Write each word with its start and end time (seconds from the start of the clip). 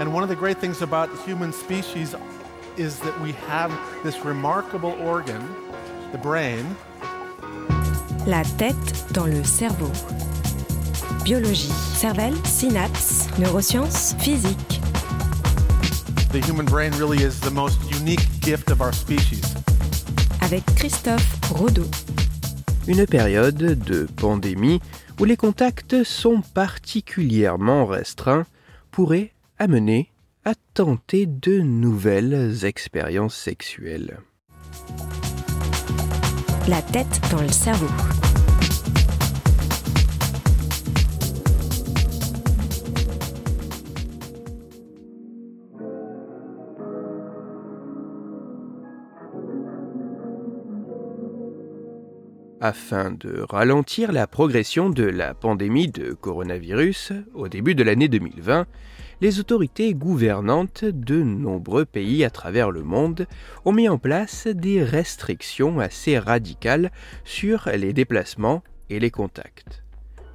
And 0.00 0.12
one 0.12 0.22
of 0.22 0.28
the 0.28 0.36
great 0.36 0.58
things 0.58 0.82
about 0.82 1.10
the 1.10 1.22
human 1.22 1.52
species 1.52 2.14
is 2.76 2.98
that 3.00 3.18
we 3.20 3.32
have 3.48 3.70
this 4.02 4.24
remarkable 4.24 4.92
organ, 5.00 5.42
the 6.12 6.18
brain. 6.18 6.64
La 8.26 8.42
tête 8.56 9.12
dans 9.12 9.26
le 9.26 9.44
cerveau. 9.44 9.90
Biologie, 11.24 11.72
cervelle, 11.94 12.34
synapses, 12.44 13.28
neurosciences, 13.38 14.14
physique. 14.18 14.80
The 16.32 16.40
human 16.40 16.66
brain 16.66 16.92
really 16.98 17.22
is 17.22 17.38
the 17.40 17.50
most 17.50 17.78
unique 17.90 18.26
gift 18.40 18.70
of 18.70 18.80
our 18.80 18.92
species. 18.92 19.54
Avec 20.40 20.64
Christophe 20.74 21.38
Rodeau. 21.52 21.86
Une 22.88 23.06
période 23.06 23.56
de 23.56 24.06
pandémie 24.16 24.80
où 25.20 25.24
les 25.24 25.36
contacts 25.36 26.02
sont 26.02 26.40
particulièrement 26.54 27.86
restreints 27.86 28.44
pourrait 28.90 29.30
amener 29.58 30.12
à 30.44 30.54
tenter 30.74 31.26
de 31.26 31.60
nouvelles 31.60 32.64
expériences 32.64 33.36
sexuelles. 33.36 34.18
La 36.68 36.82
tête 36.82 37.20
dans 37.30 37.42
le 37.42 37.48
cerveau. 37.48 37.88
Afin 52.64 53.10
de 53.10 53.44
ralentir 53.50 54.12
la 54.12 54.28
progression 54.28 54.88
de 54.88 55.02
la 55.02 55.34
pandémie 55.34 55.88
de 55.88 56.12
coronavirus 56.12 57.12
au 57.34 57.48
début 57.48 57.74
de 57.74 57.82
l'année 57.82 58.06
2020, 58.06 58.68
les 59.20 59.40
autorités 59.40 59.94
gouvernantes 59.94 60.84
de 60.84 61.24
nombreux 61.24 61.84
pays 61.84 62.22
à 62.22 62.30
travers 62.30 62.70
le 62.70 62.84
monde 62.84 63.26
ont 63.64 63.72
mis 63.72 63.88
en 63.88 63.98
place 63.98 64.46
des 64.46 64.80
restrictions 64.84 65.80
assez 65.80 66.20
radicales 66.20 66.92
sur 67.24 67.68
les 67.74 67.92
déplacements 67.92 68.62
et 68.90 69.00
les 69.00 69.10
contacts. 69.10 69.82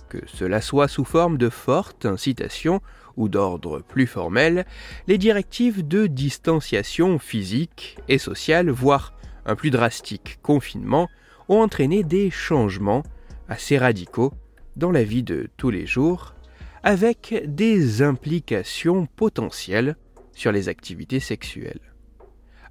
Que 0.10 0.20
cela 0.28 0.60
soit 0.60 0.90
sous 0.90 1.06
forme 1.06 1.38
de 1.38 1.48
fortes 1.48 2.06
incitations 2.06 2.82
ou 3.16 3.30
d'ordre 3.30 3.80
plus 3.80 4.06
formel, 4.06 4.66
les 5.08 5.18
directives 5.18 5.88
de 5.88 6.08
distanciation 6.08 7.20
physique 7.20 7.98
et 8.10 8.18
sociale, 8.18 8.70
voire 8.70 9.14
un 9.46 9.56
plus 9.56 9.72
drastique 9.72 10.40
confinement, 10.42 11.08
ont 11.50 11.62
entraîné 11.62 12.03
des 12.03 12.30
changements 12.30 13.03
assez 13.48 13.78
radicaux 13.78 14.34
dans 14.76 14.92
la 14.92 15.03
vie 15.03 15.23
de 15.23 15.50
tous 15.58 15.70
les 15.70 15.86
jours, 15.86 16.36
avec 16.84 17.44
des 17.48 18.02
implications 18.02 19.08
potentielles 19.16 19.95
sur 20.34 20.52
les 20.52 20.70
activités 20.70 21.20
sexuelles. 21.20 21.81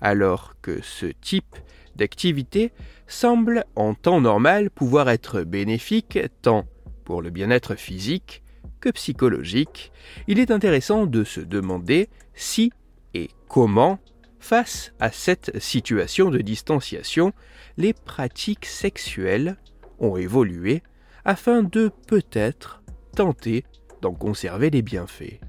Alors 0.01 0.55
que 0.63 0.81
ce 0.83 1.07
type 1.07 1.57
d'activité 1.97 2.73
semble 3.07 3.65
en 3.75 3.95
temps 3.95 4.21
normal 4.21 4.71
pouvoir 4.71 5.09
être 5.09 5.43
bénéfique 5.43 6.19
tant 6.43 6.67
pour 7.05 7.23
le 7.23 7.31
bien-être 7.31 7.75
physique 7.75 8.43
que 8.81 8.91
psychologique, 8.91 9.93
il 10.29 10.39
est 10.39 10.51
intéressant 10.51 11.07
de 11.07 11.25
se 11.25 11.41
demander 11.41 12.09
si 12.35 12.73
et 13.15 13.31
comment 13.49 13.99
Face 14.39 14.93
à 15.01 15.11
cette 15.11 15.59
situation 15.61 16.31
de 16.31 16.39
distanciation, 16.39 17.33
les 17.77 17.93
pratiques 17.93 18.67
sexuelles 18.67 19.57
ont 19.99 20.17
évolué 20.17 20.83
afin 21.25 21.63
de 21.63 21.91
peut-être 22.07 22.83
tenter 23.15 23.65
d'en 24.03 24.13
conserver 24.13 24.71
les 24.71 24.83
bienfaits. 24.83 25.41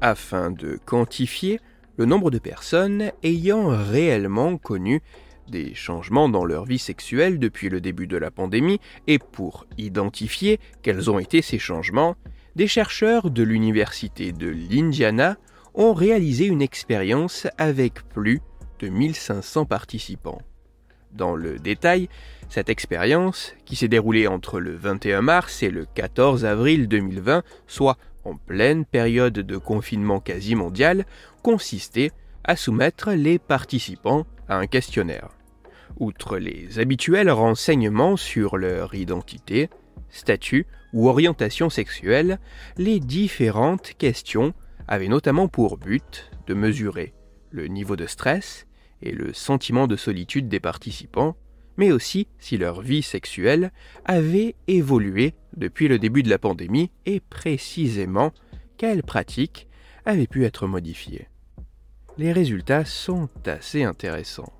Afin 0.00 0.50
de 0.50 0.78
quantifier 0.84 1.60
le 1.96 2.04
nombre 2.04 2.30
de 2.30 2.38
personnes 2.38 3.10
ayant 3.22 3.68
réellement 3.68 4.58
connu 4.58 5.02
des 5.48 5.74
changements 5.74 6.28
dans 6.28 6.44
leur 6.44 6.64
vie 6.64 6.78
sexuelle 6.78 7.38
depuis 7.38 7.68
le 7.68 7.80
début 7.80 8.06
de 8.06 8.16
la 8.16 8.30
pandémie 8.30 8.80
et 9.06 9.18
pour 9.18 9.66
identifier 9.78 10.60
quels 10.82 11.10
ont 11.10 11.18
été 11.18 11.42
ces 11.42 11.58
changements, 11.58 12.16
des 12.56 12.66
chercheurs 12.66 13.30
de 13.30 13.42
l'Université 13.42 14.32
de 14.32 14.48
l'Indiana 14.48 15.36
ont 15.74 15.92
réalisé 15.92 16.46
une 16.46 16.62
expérience 16.62 17.46
avec 17.58 18.02
plus 18.08 18.40
de 18.80 18.88
1500 18.88 19.66
participants. 19.66 20.40
Dans 21.12 21.34
le 21.34 21.58
détail, 21.58 22.08
cette 22.48 22.68
expérience, 22.68 23.54
qui 23.64 23.76
s'est 23.76 23.88
déroulée 23.88 24.26
entre 24.26 24.60
le 24.60 24.74
21 24.74 25.22
mars 25.22 25.62
et 25.62 25.70
le 25.70 25.86
14 25.86 26.44
avril 26.44 26.88
2020, 26.88 27.42
soit 27.66 27.96
en 28.26 28.36
pleine 28.36 28.84
période 28.84 29.34
de 29.34 29.56
confinement 29.56 30.20
quasi 30.20 30.54
mondial, 30.54 31.06
consistait 31.42 32.10
à 32.44 32.56
soumettre 32.56 33.12
les 33.12 33.38
participants 33.38 34.26
à 34.48 34.56
un 34.56 34.66
questionnaire. 34.66 35.28
Outre 35.98 36.38
les 36.38 36.78
habituels 36.78 37.30
renseignements 37.30 38.16
sur 38.16 38.56
leur 38.56 38.94
identité, 38.94 39.70
statut 40.10 40.66
ou 40.92 41.08
orientation 41.08 41.70
sexuelle, 41.70 42.38
les 42.76 43.00
différentes 43.00 43.92
questions 43.96 44.52
avaient 44.88 45.08
notamment 45.08 45.48
pour 45.48 45.78
but 45.78 46.30
de 46.46 46.54
mesurer 46.54 47.14
le 47.50 47.66
niveau 47.66 47.96
de 47.96 48.06
stress 48.06 48.66
et 49.02 49.12
le 49.12 49.32
sentiment 49.32 49.86
de 49.86 49.96
solitude 49.96 50.48
des 50.48 50.60
participants, 50.60 51.36
mais 51.76 51.92
aussi 51.92 52.26
si 52.38 52.56
leur 52.56 52.80
vie 52.80 53.02
sexuelle 53.02 53.70
avait 54.04 54.54
évolué 54.68 55.34
depuis 55.56 55.88
le 55.88 55.98
début 55.98 56.22
de 56.22 56.30
la 56.30 56.38
pandémie 56.38 56.90
et 57.04 57.20
précisément 57.20 58.32
quelles 58.76 59.02
pratiques 59.02 59.68
avaient 60.04 60.26
pu 60.26 60.44
être 60.44 60.66
modifiées. 60.66 61.28
Les 62.18 62.32
résultats 62.32 62.84
sont 62.84 63.28
assez 63.44 63.82
intéressants. 63.82 64.52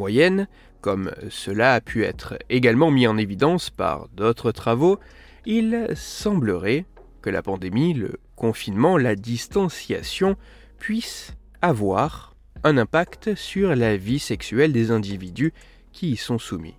Moyenne, 0.00 0.48
comme 0.80 1.12
cela 1.28 1.74
a 1.74 1.80
pu 1.82 2.04
être 2.04 2.38
également 2.48 2.90
mis 2.90 3.06
en 3.06 3.18
évidence 3.18 3.68
par 3.68 4.08
d'autres 4.08 4.50
travaux, 4.50 4.98
il 5.44 5.88
semblerait 5.94 6.86
que 7.20 7.28
la 7.28 7.42
pandémie, 7.42 7.92
le 7.92 8.14
confinement, 8.34 8.96
la 8.96 9.14
distanciation 9.14 10.36
puissent 10.78 11.34
avoir 11.60 12.34
un 12.64 12.78
impact 12.78 13.34
sur 13.34 13.76
la 13.76 13.98
vie 13.98 14.18
sexuelle 14.18 14.72
des 14.72 14.90
individus 14.90 15.52
qui 15.92 16.12
y 16.12 16.16
sont 16.16 16.38
soumis. 16.38 16.76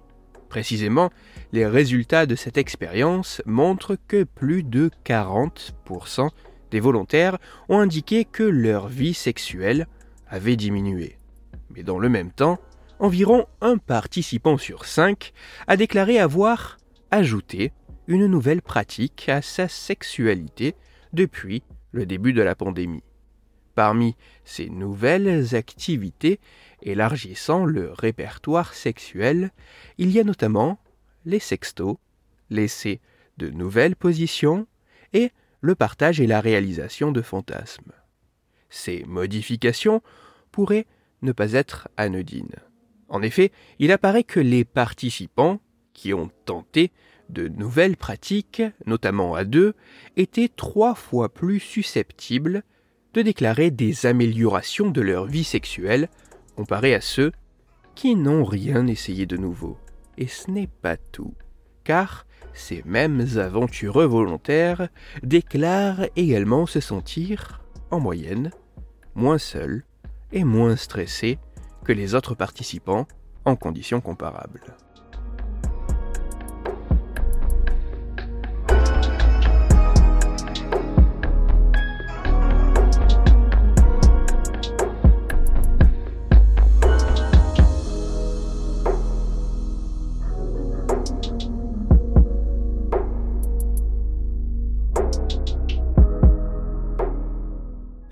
Précisément, 0.50 1.12
les 1.52 1.68
résultats 1.68 2.26
de 2.26 2.36
cette 2.36 2.58
expérience 2.58 3.44
montrent 3.46 3.98
que 4.08 4.24
plus 4.24 4.64
de 4.64 4.90
40% 5.06 6.30
des 6.72 6.80
volontaires 6.80 7.38
ont 7.70 7.78
indiqué 7.78 8.26
que 8.26 8.42
leur 8.42 8.88
vie 8.88 9.14
sexuelle 9.14 9.86
avait 10.28 10.56
diminué. 10.56 11.18
Mais 11.70 11.84
dans 11.84 12.00
le 12.00 12.10
même 12.10 12.32
temps, 12.32 12.60
environ 13.02 13.48
un 13.62 13.78
participant 13.78 14.58
sur 14.58 14.86
cinq 14.86 15.34
a 15.68 15.76
déclaré 15.76 16.20
avoir 16.20 16.78
ajouté 17.10 17.74
une 18.08 18.28
nouvelle 18.28 18.62
pratique 18.62 19.28
à 19.28 19.42
sa 19.42 19.68
sexualité 19.68 20.76
depuis 21.12 21.64
le 21.92 22.06
début 22.06 22.32
de 22.32 22.44
la 22.44 22.56
pandémie. 22.56 23.04
Parmi 23.74 24.16
ces 24.46 24.70
nouvelles 24.70 25.56
activités 25.56 26.40
élargissant 26.84 27.66
le 27.66 27.92
répertoire 27.92 28.74
sexuel, 28.76 29.52
il 29.98 30.12
y 30.12 30.20
a 30.20 30.24
notamment 30.24 30.80
les 31.26 31.40
sextos, 31.40 31.98
l'essai 32.52 33.02
de 33.38 33.50
nouvelles 33.50 33.96
positions 33.96 34.68
et 35.14 35.32
le 35.62 35.74
partage 35.74 36.22
et 36.22 36.28
la 36.28 36.40
réalisation 36.40 37.12
de 37.12 37.22
fantasmes. 37.22 37.94
Ces 38.70 39.04
modifications 39.06 40.02
pourraient 40.52 40.86
ne 41.24 41.32
pas 41.32 41.54
être 41.54 41.88
anodines. 41.98 42.56
En 43.12 43.22
effet, 43.22 43.52
il 43.78 43.92
apparaît 43.92 44.24
que 44.24 44.40
les 44.40 44.64
participants 44.64 45.60
qui 45.94 46.14
ont 46.14 46.32
tenté 46.46 46.92
de 47.30 47.50
nouvelles 47.50 47.98
pratiques, 47.98 48.64
notamment 48.86 49.36
à 49.36 49.44
deux, 49.44 49.74
étaient 50.16 50.50
trois 50.50 50.96
fois 50.96 51.28
plus 51.28 51.60
susceptibles 51.60 52.64
de 53.14 53.22
déclarer 53.22 53.70
des 53.70 54.06
améliorations 54.06 54.90
de 54.90 55.02
leur 55.02 55.26
vie 55.26 55.44
sexuelle 55.44 56.10
comparés 56.56 56.96
à 56.96 57.02
ceux 57.02 57.34
qui 57.96 58.16
n'ont 58.16 58.46
rien 58.46 58.88
essayé 58.88 59.26
de 59.26 59.36
nouveau. 59.36 59.78
Et 60.18 60.28
ce 60.28 60.50
n'est 60.50 60.70
pas 60.82 60.96
tout. 60.96 61.34
car 61.84 62.26
ces 62.54 62.84
mêmes 62.86 63.26
aventureux 63.38 64.06
volontaires 64.06 64.90
déclarent 65.24 66.06
également 66.16 66.66
se 66.66 66.80
sentir, 66.80 67.62
en 67.92 68.00
moyenne, 68.00 68.52
moins 69.16 69.38
seuls 69.38 69.84
et 70.32 70.44
moins 70.44 70.76
stressés 70.76 71.40
que 71.84 71.94
les 71.94 72.16
autres 72.16 72.36
participants 72.36 73.08
en 73.46 73.56
conditions 73.56 74.02
comparables. 74.02 74.76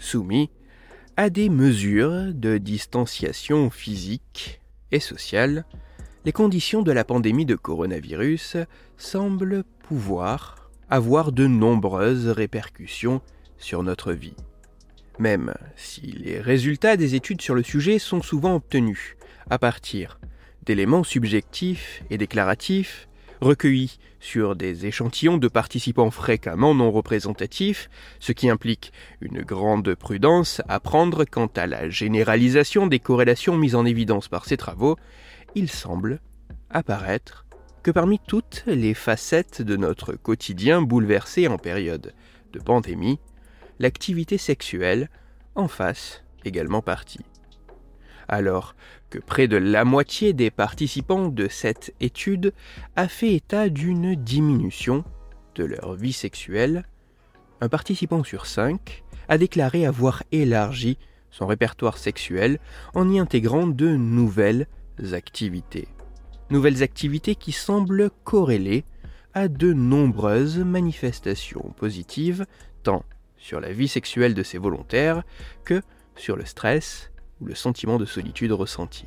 soumis 0.09 0.49
à 1.19 1.29
des 1.29 1.49
mesures 1.49 2.33
de 2.33 2.57
distanciation 2.57 3.69
physique 3.69 4.61
et 4.93 5.01
sociale, 5.01 5.65
les 6.23 6.31
conditions 6.31 6.81
de 6.81 6.93
la 6.93 7.03
pandémie 7.03 7.45
de 7.45 7.57
coronavirus 7.57 8.55
semblent 8.95 9.65
pouvoir 9.83 10.69
avoir 10.89 11.33
de 11.33 11.45
nombreuses 11.45 12.29
répercussions 12.29 13.19
sur 13.57 13.83
notre 13.83 14.13
vie. 14.13 14.37
Même 15.19 15.53
si 15.75 16.03
les 16.03 16.39
résultats 16.39 16.95
des 16.95 17.15
études 17.15 17.41
sur 17.41 17.53
le 17.53 17.63
sujet 17.63 17.99
sont 17.99 18.21
souvent 18.21 18.55
obtenus 18.55 19.17
à 19.49 19.59
partir 19.59 20.21
d'éléments 20.65 21.03
subjectifs 21.03 22.01
et 22.09 22.17
déclaratifs, 22.17 23.08
recueillis 23.41 23.99
sur 24.19 24.55
des 24.55 24.85
échantillons 24.85 25.37
de 25.37 25.47
participants 25.47 26.11
fréquemment 26.11 26.75
non 26.75 26.91
représentatifs, 26.91 27.89
ce 28.19 28.31
qui 28.31 28.49
implique 28.49 28.91
une 29.21 29.41
grande 29.41 29.95
prudence 29.95 30.61
à 30.67 30.79
prendre 30.79 31.25
quant 31.25 31.49
à 31.55 31.67
la 31.67 31.89
généralisation 31.89 32.87
des 32.87 32.99
corrélations 32.99 33.57
mises 33.57 33.75
en 33.75 33.85
évidence 33.85 34.27
par 34.27 34.45
ces 34.45 34.57
travaux, 34.57 34.97
il 35.55 35.69
semble 35.69 36.19
apparaître 36.69 37.45
que 37.81 37.91
parmi 37.91 38.19
toutes 38.19 38.63
les 38.67 38.93
facettes 38.93 39.61
de 39.61 39.77
notre 39.77 40.13
quotidien 40.13 40.81
bouleversé 40.81 41.47
en 41.47 41.57
période 41.57 42.13
de 42.51 42.59
pandémie, 42.59 43.19
l'activité 43.79 44.37
sexuelle 44.37 45.09
en 45.55 45.67
fasse 45.67 46.23
également 46.43 46.81
partie 46.81 47.21
alors 48.29 48.75
que 49.09 49.19
près 49.19 49.47
de 49.47 49.57
la 49.57 49.83
moitié 49.83 50.33
des 50.33 50.51
participants 50.51 51.27
de 51.27 51.47
cette 51.47 51.93
étude 51.99 52.53
a 52.95 53.07
fait 53.07 53.33
état 53.33 53.69
d'une 53.69 54.15
diminution 54.15 55.03
de 55.55 55.65
leur 55.65 55.95
vie 55.95 56.13
sexuelle, 56.13 56.85
un 57.59 57.69
participant 57.69 58.23
sur 58.23 58.45
cinq 58.45 59.03
a 59.27 59.37
déclaré 59.37 59.85
avoir 59.85 60.23
élargi 60.31 60.97
son 61.31 61.47
répertoire 61.47 61.97
sexuel 61.97 62.59
en 62.93 63.09
y 63.09 63.19
intégrant 63.19 63.67
de 63.67 63.89
nouvelles 63.89 64.67
activités. 65.11 65.87
Nouvelles 66.49 66.83
activités 66.83 67.35
qui 67.35 67.51
semblent 67.51 68.09
corrélées 68.23 68.85
à 69.33 69.47
de 69.47 69.73
nombreuses 69.73 70.59
manifestations 70.59 71.73
positives, 71.77 72.45
tant 72.83 73.03
sur 73.37 73.59
la 73.59 73.71
vie 73.71 73.87
sexuelle 73.87 74.33
de 74.33 74.43
ces 74.43 74.57
volontaires 74.57 75.23
que 75.63 75.81
sur 76.15 76.35
le 76.35 76.45
stress 76.45 77.11
le 77.43 77.55
sentiment 77.55 77.97
de 77.97 78.05
solitude 78.05 78.51
ressenti. 78.51 79.05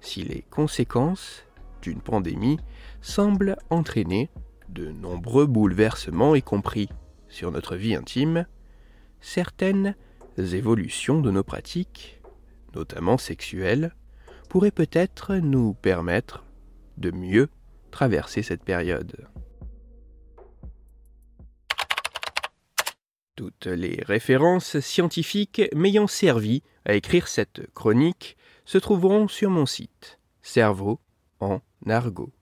Si 0.00 0.22
les 0.22 0.42
conséquences 0.42 1.44
d'une 1.82 2.00
pandémie 2.00 2.58
semblent 3.00 3.56
entraîner 3.70 4.30
de 4.68 4.90
nombreux 4.90 5.46
bouleversements, 5.46 6.34
y 6.34 6.42
compris 6.42 6.88
sur 7.28 7.50
notre 7.50 7.76
vie 7.76 7.94
intime, 7.94 8.46
certaines 9.20 9.94
évolutions 10.38 11.20
de 11.20 11.30
nos 11.30 11.42
pratiques, 11.42 12.20
notamment 12.74 13.18
sexuelles, 13.18 13.94
pourraient 14.48 14.70
peut-être 14.70 15.36
nous 15.36 15.74
permettre 15.74 16.44
de 16.98 17.10
mieux 17.10 17.48
traverser 17.90 18.42
cette 18.42 18.64
période. 18.64 19.28
Toutes 23.36 23.66
les 23.66 24.02
références 24.04 24.80
scientifiques 24.80 25.62
m'ayant 25.74 26.06
servi 26.06 26.62
à 26.84 26.94
écrire 26.94 27.28
cette 27.28 27.72
chronique 27.74 28.36
se 28.64 28.78
trouveront 28.78 29.28
sur 29.28 29.50
mon 29.50 29.66
site 29.66 30.18
Cerveau 30.42 31.00
en 31.40 31.60
argot. 31.86 32.32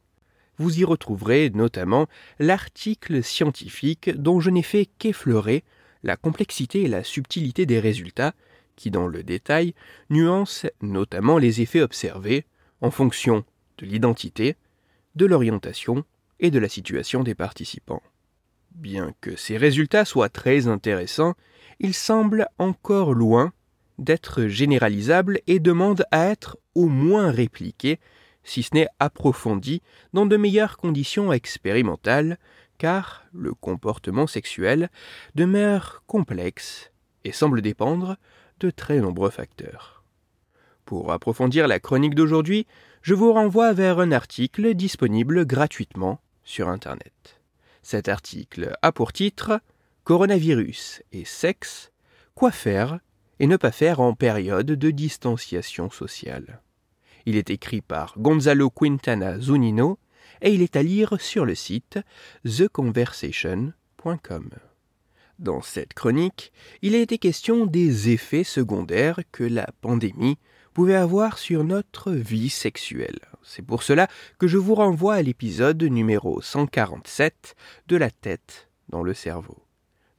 Vous 0.58 0.81
y 0.81 0.85
retrouverez 0.85 1.50
notamment 1.50 2.08
l'article 2.38 3.23
scientifique 3.23 4.11
dont 4.11 4.40
je 4.40 4.50
n'ai 4.50 4.62
fait 4.62 4.87
qu'effleurer 4.99 5.62
la 6.02 6.17
complexité 6.17 6.82
et 6.82 6.88
la 6.88 7.05
subtilité 7.05 7.67
des 7.67 7.81
résultats 7.81 8.34
qui, 8.76 8.91
dans 8.91 9.06
le 9.06 9.23
détail, 9.23 9.75
nuancent 10.11 10.67
notamment 10.81 11.38
les 11.38 11.61
effets 11.61 11.81
observés 11.81 12.44
en 12.81 12.91
fonction 12.91 13.44
de 13.79 13.87
l'identité, 13.87 14.56
de 15.14 15.26
l'orientation 15.26 16.05
et 16.41 16.50
de 16.50 16.58
la 16.58 16.69
situation 16.69 17.23
des 17.23 17.34
participants. 17.34 18.02
Bien 18.79 19.13
que 19.21 19.35
ces 19.35 19.57
résultats 19.57 20.05
soient 20.05 20.29
très 20.29 20.69
intéressants, 20.69 21.35
ils 21.81 21.95
semblent 21.95 22.47
encore 22.59 23.13
loin 23.13 23.53
d'être 23.99 24.47
généralisables 24.47 25.41
et 25.49 25.59
demandent 25.59 26.05
à 26.13 26.27
être 26.27 26.57
au 26.77 26.87
moins 26.87 27.33
répliqués, 27.33 27.99
si 28.45 28.63
ce 28.63 28.77
n'est 28.77 28.87
approfondis, 29.01 29.83
dans 30.13 30.27
de 30.27 30.37
meilleures 30.37 30.77
conditions 30.77 31.33
expérimentales, 31.33 32.39
car 32.79 33.25
le 33.33 33.53
comportement 33.53 34.29
sexuel 34.29 34.91
demeure 35.35 36.05
complexe 36.07 36.93
et 37.25 37.33
semble 37.33 37.63
dépendre 37.63 38.17
de 38.61 38.71
très 38.71 39.01
nombreux 39.01 39.31
facteurs. 39.31 40.05
Pour 40.85 41.11
approfondir 41.11 41.67
la 41.67 41.81
chronique 41.81 42.15
d'aujourd'hui, 42.15 42.65
je 43.03 43.15
vous 43.15 43.33
renvoie 43.33 43.73
vers 43.73 43.99
un 43.99 44.13
article 44.13 44.75
disponible 44.75 45.45
gratuitement 45.45 46.21
sur 46.45 46.69
Internet. 46.69 47.38
Cet 47.83 48.09
article 48.09 48.77
a 48.83 48.93
pour 48.93 49.13
titre 49.13 49.61
Coronavirus 50.05 51.03
et 51.13 51.25
sexe, 51.25 51.91
quoi 52.35 52.51
faire 52.51 52.99
et 53.41 53.47
ne 53.47 53.57
pas 53.57 53.73
faire 53.73 54.01
en 54.01 54.15
période 54.15 54.67
de 54.67 54.91
distanciation 54.91 55.91
sociale. 55.91 56.61
Il 57.27 57.37
est 57.37 57.51
écrit 57.51 57.83
par 57.83 58.15
Gonzalo 58.19 58.71
Quintana 58.71 59.39
Zunino 59.39 59.99
et 60.41 60.53
il 60.53 60.63
est 60.63 60.77
à 60.77 60.83
lire 60.83 61.21
sur 61.21 61.45
le 61.45 61.55
site 61.55 61.99
theconversation.com. 62.44 64.51
Dans 65.39 65.63
cette 65.63 65.94
chronique, 65.94 66.53
il 66.82 66.94
a 66.94 66.99
été 66.99 67.17
question 67.19 67.67
des 67.67 68.11
effets 68.11 68.44
secondaires 68.44 69.20
que 69.31 69.44
la 69.44 69.69
pandémie 69.81 70.39
avoir 70.87 71.39
sur 71.39 71.65
notre 71.65 72.13
vie 72.13 72.51
sexuelle. 72.51 73.19
C'est 73.43 73.63
pour 73.63 73.82
cela 73.82 74.06
que 74.39 74.47
je 74.47 74.58
vous 74.58 74.75
renvoie 74.75 75.15
à 75.15 75.23
l'épisode 75.23 75.82
numéro 75.82 76.41
147 76.41 77.56
de 77.89 77.97
la 77.97 78.11
tête 78.11 78.69
dans 78.89 79.03
le 79.03 79.13
cerveau. 79.13 79.58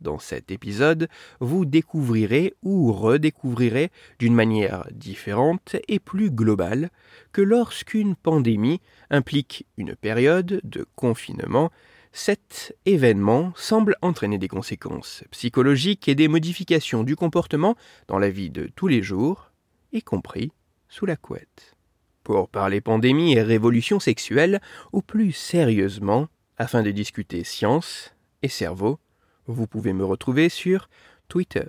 Dans 0.02 0.20
cet 0.20 0.52
épisode, 0.52 1.10
vous 1.40 1.66
découvrirez 1.66 2.56
ou 2.62 2.92
redécouvrirez 2.92 3.90
d'une 4.18 4.36
manière 4.36 4.86
différente 4.92 5.76
et 5.88 6.00
plus 6.00 6.30
globale 6.30 6.90
que 7.32 7.42
lorsqu'une 7.42 8.16
pandémie 8.16 8.82
implique 9.10 9.66
une 9.78 9.96
période 9.96 10.62
de 10.64 10.86
confinement, 10.96 11.72
cet 12.12 12.76
événement 12.86 13.54
semble 13.56 13.96
entraîner 14.02 14.38
des 14.38 14.48
conséquences 14.48 15.24
psychologiques 15.32 16.08
et 16.08 16.16
des 16.16 16.28
modifications 16.28 17.04
du 17.04 17.16
comportement 17.16 17.76
dans 18.08 18.20
la 18.20 18.30
vie 18.30 18.50
de 18.50 18.70
tous 18.76 18.88
les 18.88 19.02
jours, 19.02 19.49
y 19.92 20.02
compris 20.02 20.52
sous 20.88 21.06
la 21.06 21.16
couette. 21.16 21.76
Pour 22.24 22.50
parler 22.50 22.82
pandémie 22.82 23.34
et 23.34 23.42
révolution 23.42 24.00
sexuelle, 24.00 24.62
ou 24.94 25.02
plus 25.02 25.32
sérieusement, 25.32 26.28
afin 26.58 26.84
de 26.84 26.92
discuter 26.92 27.44
science 27.44 28.14
et 28.44 28.50
cerveau, 28.50 29.00
vous 29.48 29.66
pouvez 29.66 29.94
me 29.94 30.06
retrouver 30.06 30.50
sur 30.50 30.90
Twitter, 31.28 31.66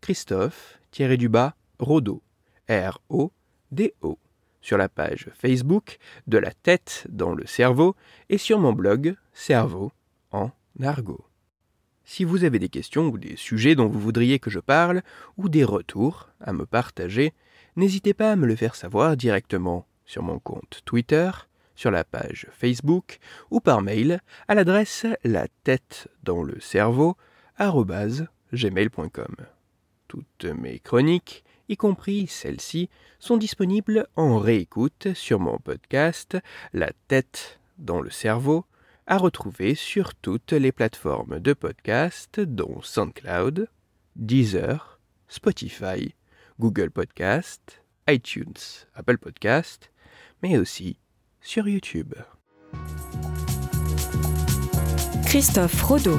Christophe-Rodo, 0.00 2.22
R-O-D-O, 2.68 4.18
sur 4.60 4.78
la 4.78 4.88
page 4.88 5.30
Facebook 5.34 5.98
de 6.26 6.38
la 6.38 6.50
tête 6.50 7.06
dans 7.08 7.34
le 7.34 7.46
cerveau 7.46 7.94
et 8.28 8.38
sur 8.38 8.58
mon 8.58 8.72
blog 8.72 9.14
Cerveau 9.32 9.92
en 10.32 10.50
argot. 10.82 11.24
Si 12.04 12.24
vous 12.24 12.44
avez 12.44 12.58
des 12.58 12.68
questions 12.68 13.08
ou 13.08 13.18
des 13.18 13.36
sujets 13.36 13.74
dont 13.74 13.88
vous 13.88 14.00
voudriez 14.00 14.38
que 14.38 14.50
je 14.50 14.60
parle, 14.60 15.02
ou 15.36 15.48
des 15.48 15.64
retours 15.64 16.28
à 16.40 16.52
me 16.52 16.66
partager, 16.66 17.32
n'hésitez 17.76 18.14
pas 18.14 18.32
à 18.32 18.36
me 18.36 18.46
le 18.46 18.56
faire 18.56 18.74
savoir 18.74 19.16
directement 19.16 19.86
sur 20.04 20.22
mon 20.22 20.38
compte 20.38 20.82
Twitter, 20.84 21.30
sur 21.74 21.90
la 21.90 22.04
page 22.04 22.46
Facebook 22.52 23.18
ou 23.50 23.60
par 23.60 23.82
mail 23.82 24.20
à 24.48 24.54
l'adresse 24.54 25.06
la 25.24 25.48
tête 25.64 26.08
dans 26.22 26.42
le 26.42 26.60
cerveau 26.60 27.16
gmail.com. 28.52 29.36
Toutes 30.08 30.44
mes 30.44 30.78
chroniques, 30.78 31.44
y 31.68 31.76
compris 31.76 32.26
celles-ci, 32.26 32.88
sont 33.18 33.36
disponibles 33.36 34.06
en 34.16 34.38
réécoute 34.38 35.08
sur 35.14 35.40
mon 35.40 35.58
podcast 35.58 36.36
La 36.72 36.92
tête 37.08 37.58
dans 37.78 38.00
le 38.00 38.10
cerveau 38.10 38.66
à 39.06 39.18
retrouver 39.18 39.74
sur 39.74 40.14
toutes 40.14 40.52
les 40.52 40.72
plateformes 40.72 41.40
de 41.40 41.52
podcast 41.52 42.40
dont 42.40 42.80
SoundCloud, 42.82 43.68
Deezer, 44.16 44.98
Spotify, 45.28 46.14
Google 46.58 46.90
Podcast, 46.90 47.82
iTunes, 48.08 48.54
Apple 48.94 49.18
Podcast, 49.18 49.90
mais 50.42 50.56
aussi 50.58 50.98
sur 51.40 51.68
YouTube. 51.68 52.14
Christophe 55.26 55.82
Rodeau. 55.82 56.18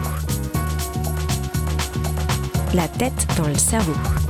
La 2.73 2.87
tête 2.87 3.25
dans 3.37 3.47
le 3.47 3.55
cerveau. 3.55 4.24